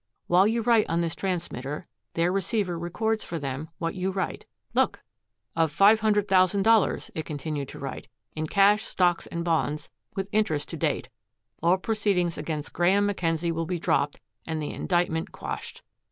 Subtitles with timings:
[0.25, 4.47] While you write on this transmitter, their receiver records for them what you write.
[4.73, 5.03] Look!""...
[5.55, 11.09] of $500,000," it continued to write, "in cash, stocks and bonds, with interest to date,
[11.61, 15.83] all proceedings against Graeme Mackenzie will be dropped and the indictment quashed.